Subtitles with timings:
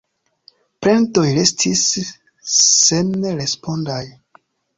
[0.85, 1.83] Plendoj restis
[2.55, 4.01] senrespondaj.